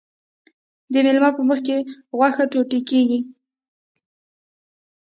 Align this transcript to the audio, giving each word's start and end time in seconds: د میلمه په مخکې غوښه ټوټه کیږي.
د 0.91 0.93
میلمه 1.05 1.29
په 1.37 1.41
مخکې 1.49 1.75
غوښه 2.17 2.43
ټوټه 2.51 2.79
کیږي. 2.89 3.19